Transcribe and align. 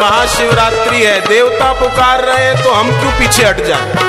महाशिवरात्रि 0.00 1.02
है, 1.04 1.20
देवता 1.28 1.72
पुकार 1.80 2.24
रहे 2.24 2.54
तो 2.62 2.72
हम 2.72 2.90
क्यों 3.00 3.12
पीछे 3.18 3.44
हट 3.44 3.64
जाए? 3.66 4.06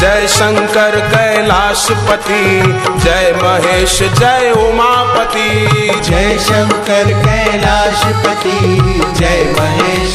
जय 0.00 0.26
शंकर 0.28 0.94
कैलाशपति 1.10 2.42
जय 3.04 3.32
महेश, 3.42 3.98
जय 4.18 4.50
उमापति। 4.58 5.48
जय 6.08 6.38
शंकर 6.40 7.12
कैलाशपति 7.24 8.58
जय 9.18 9.44
महेश 9.58 10.07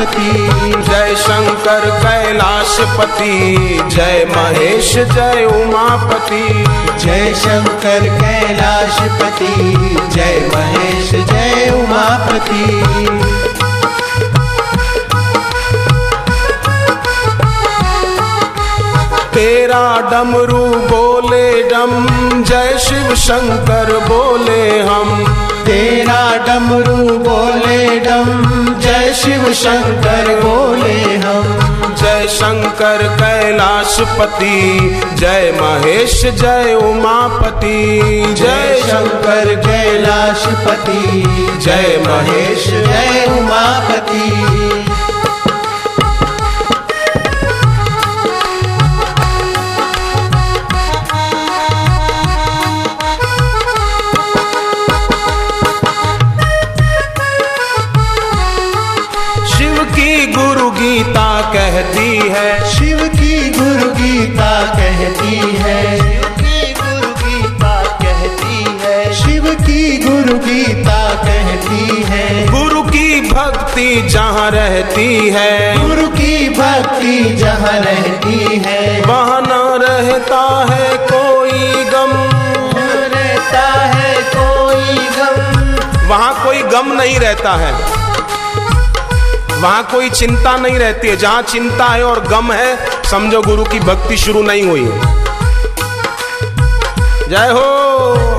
उमापति 0.00 0.82
जय 0.82 1.14
शंकर 1.16 1.80
कैलाशपति। 1.80 3.56
जय 3.86 4.24
महेश 4.36 4.94
जय 4.94 5.44
उमापति। 5.44 6.64
जय 6.98 7.34
शंकर 7.34 8.00
कैलाशपति। 8.00 9.64
जय 10.14 10.50
महेश 10.54 11.10
जय 11.10 11.70
उमापति। 11.74 12.80
तेरा 19.34 20.10
डमरू 20.10 20.66
बोले 20.66 21.62
डम। 21.62 22.08
जय 22.42 22.78
शिव 22.78 23.14
शंकर 23.14 23.98
बोले 24.08 24.80
हम। 24.80 25.24
तेरा 25.66 26.36
डमरू 26.46 27.18
बोले 27.18 28.00
डम। 28.00 28.69
शिव 29.14 29.52
शंकर 29.52 30.40
बोले 30.44 31.16
हम। 31.16 31.66
जय 31.98 32.28
शंकर 32.28 32.98
कैलाशपति। 33.02 34.90
जय 35.14 35.58
महेश, 35.60 36.26
जय 36.26 36.74
उमापति। 36.74 38.00
जय 38.38 38.82
शंकर 38.86 39.54
कैलाशपति। 39.54 41.22
जय 41.58 42.04
महेश, 42.06 42.66
जय 42.66 43.26
उमापति। 43.38 44.89
शिव 69.40 69.54
की 69.54 69.96
गुरु 69.96 70.38
गीता 70.38 71.14
कहती 71.14 72.02
है। 72.02 72.46
गुरु 72.46 72.82
की 72.82 73.20
भक्ति 73.20 74.08
जहाँ 74.08 74.50
रहती 74.50 75.30
है। 75.30 75.88
गुरु 75.88 76.08
की 76.08 76.48
भक्ति 76.48 77.34
जहाँ 77.34 77.80
रहती 77.80 78.62
है। 78.66 79.00
वहाँ 79.00 79.40
न 79.40 79.82
रहता 79.82 80.66
है 80.70 80.98
कोई 80.98 81.84
गम। 81.84 82.12
रहता 83.14 83.68
है 83.68 84.22
कोई 84.22 84.98
गम। 84.98 86.08
वहाँ 86.08 86.44
कोई 86.44 86.62
गम 86.62 86.92
नहीं 86.92 87.18
रहता 87.20 87.52
है। 87.52 87.72
वहाँ 89.60 89.82
कोई 89.92 90.10
चिंता 90.10 90.56
नहीं 90.56 90.78
रहती 90.78 91.08
है। 91.08 91.16
जहाँ 91.16 91.42
चिंता 91.42 91.84
है 91.84 92.04
और 92.04 92.20
गम 92.20 92.52
है 92.52 92.76
समझो 93.10 93.42
गुरु 93.42 93.64
की 93.64 93.80
भक्ति 93.80 94.16
शुरू 94.16 94.42
नहीं 94.42 94.62
हुई। 94.62 94.84
है 94.84 95.20
जय 97.28 97.48
हो। 97.48 98.29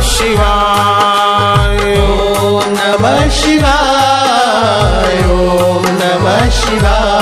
शिवाय। 0.00 1.96
ओम 2.40 2.64
नमः 2.68 3.28
शिवाय 3.30 5.16
ओम 5.32 5.84
नमः 6.00 6.50
शिवाय 6.50 7.17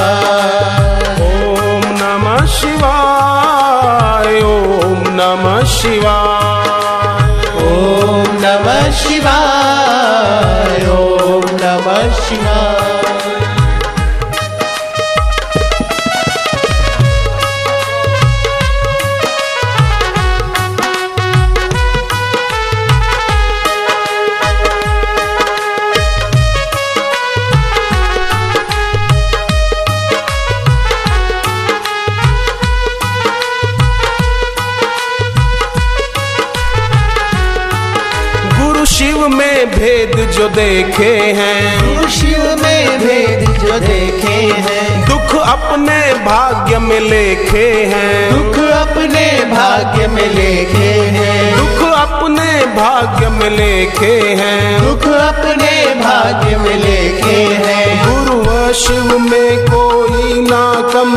शिव 38.98 39.28
में 39.28 39.70
भेद 39.70 40.30
जो 40.30 40.48
देखे 40.48 41.16
हैं। 41.18 42.08
शिव 42.08 42.62
में 42.62 42.98
भेद 42.98 43.50
जो 43.50 43.78
देखे 43.78 44.62
हैं। 44.62 45.08
दुख 45.08 45.42
अपने 45.42 46.14
भाग्य 46.14 46.78
में 46.78 47.00
लेखे 47.00 47.72
हैं। 47.94 48.34
दुख 48.34 48.64
अपने 48.68 49.44
भाग्य 49.44 50.06
में 50.06 50.34
लेखे 50.34 50.92
हैं। 51.10 51.56
दुख 51.56 51.92
अपने 51.92 52.66
भाग्य 52.66 53.28
में 53.28 53.50
लेखे 53.50 54.20
हैं। 54.20 54.82
दुख 54.82 55.12
अपने 55.14 55.94
भाग्य 55.94 56.56
में 56.56 56.76
लेखे 56.76 57.42
हैं। 57.66 58.08
गुरु 58.08 58.42
व 58.42 58.72
शिव 58.72 59.18
में 59.18 59.66
कोई 59.66 60.40
ना 60.40 60.74
कम। 60.94 61.12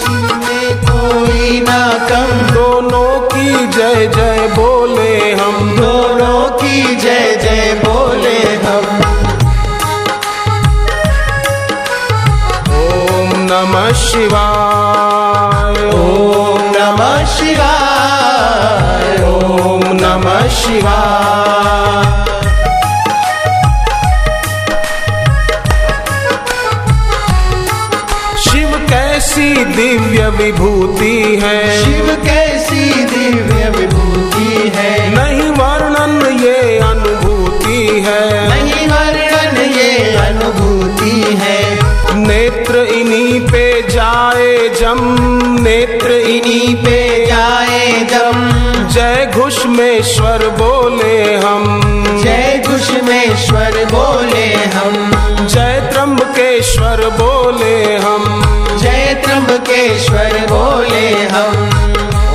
शिव 0.00 0.36
में 0.36 0.76
कोई 0.76 1.60
ना 1.60 2.08
कम। 2.10 2.54
दोनों 2.54 3.20
की 3.20 3.66
जय 3.66 4.06
जय 4.16 4.48
बोले 4.54 4.75
शिवाय। 13.92 15.86
ओम 15.88 16.60
नमः 16.60 17.26
शिवाय। 17.26 19.16
ओम 19.24 19.80
नमः 19.84 20.48
शिवाय। 20.48 21.66
शिव 28.38 28.86
कैसी 28.88 29.64
दिव्य 29.64 30.28
विभूति 30.28 31.40
है। 31.42 31.84
शिव 31.84 32.22
कैसी 32.24 33.04
दिव्य 33.04 33.70
विभूति 33.70 34.72
है। 34.74 35.25
जम 44.56 44.98
नेत्र 45.60 46.12
इन्हीं 46.12 46.76
पे 46.76 47.26
जाए 47.26 48.08
दम 48.12 48.50
जय 48.88 49.32
घुष्मेश्वर 49.34 50.38
बोले 50.38 51.36
हम। 51.36 51.82
जय 52.24 52.62
घुष्मेश्वर 52.66 53.84
बोले 53.84 54.54
हम। 54.54 55.46
जय 55.46 55.88
त्र्यंबकेश्वर 55.92 56.96
बोले 56.96 57.96
हम। 57.96 58.42
जय 58.78 59.22
त्र्यंबकेश्वर 59.24 60.46
बोले 60.50 61.10
हम। 61.10 61.70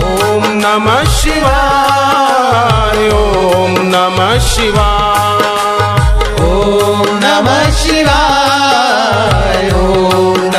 ओम 0.03 0.43
नमः 0.47 1.03
शिवाय 1.03 3.09
ओम 3.09 3.75
नमः 3.79 4.39
शिवाय। 4.39 6.45
ओम 6.45 7.03
नमः 7.23 7.71
शिवाय 7.71 9.71
ओम 9.75 10.50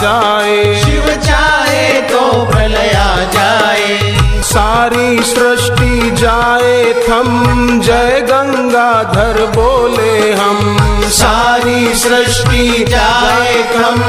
जाए। 0.00 0.82
शिव 0.84 1.06
चाहे 1.26 2.00
तो 2.00 2.20
प्रलया 2.50 3.08
जाए। 3.34 4.14
सारी 4.44 5.22
सृष्टि 5.22 6.10
जाए 6.10 6.92
थम 7.08 7.80
जय 7.80 8.20
गंगाधर 8.30 9.44
बोले 9.56 10.32
हम। 10.32 11.00
सारी 11.10 11.94
सृष्टि 11.94 12.84
जाए 12.88 13.54
थम 13.74 14.02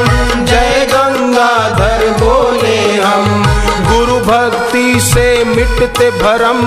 जय 0.45 0.87
गंगाधर 0.91 2.07
बोले 2.19 2.77
हम। 3.01 3.43
गुरु 3.89 4.19
भक्ति 4.19 4.99
से 4.99 5.43
मिटते 5.45 6.09
भरम 6.11 6.61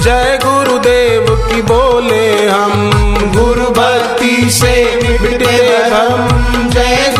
जय 0.00 0.38
गुरुदेव 0.44 1.26
की 1.48 1.62
बोले 1.62 2.48
हम। 2.48 2.90
गुरु 3.36 3.66
भक्ति 3.70 4.50
से 4.50 4.74
मिटते 5.02 5.56
भरम 5.90 6.28
जय 6.70 7.14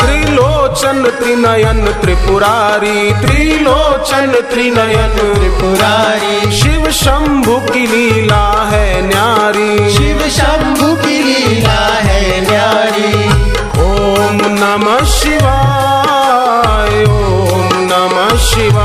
त्रिलोचन 0.00 1.02
त्रिनयन 1.02 2.00
त्रिपुरारी। 2.00 3.12
त्रिलोचन 3.12 4.32
त्रिनयन 4.50 5.34
त्रिपुरारी। 5.34 6.52
शिव 6.52 6.90
शंभु 6.90 7.56
की 7.72 7.86
लीला 7.86 8.70
है 8.72 9.02
न्यारी। 9.02 9.90
शिव 9.90 10.28
शंभु 10.28 10.94
की 10.94 11.22
लीला 11.22 11.94
है 11.94 12.40
न्यारी। 12.50 13.28
ओम 13.82 14.36
नमः 14.42 15.04
शिवाय 15.06 17.04
ओम 17.04 17.68
नमः 17.74 18.38
शिवाय। 18.38 18.83